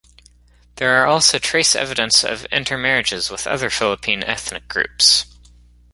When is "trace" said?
1.37-1.75